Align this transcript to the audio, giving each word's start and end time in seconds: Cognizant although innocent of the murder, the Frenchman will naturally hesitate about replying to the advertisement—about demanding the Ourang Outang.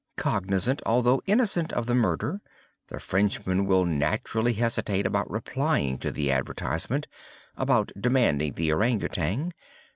Cognizant 0.17 0.81
although 0.83 1.21
innocent 1.27 1.71
of 1.73 1.85
the 1.85 1.93
murder, 1.93 2.41
the 2.87 2.99
Frenchman 2.99 3.67
will 3.67 3.85
naturally 3.85 4.53
hesitate 4.53 5.05
about 5.05 5.29
replying 5.29 5.99
to 5.99 6.09
the 6.09 6.31
advertisement—about 6.31 7.91
demanding 7.95 8.53
the 8.53 8.71
Ourang 8.71 9.03
Outang. 9.03 9.53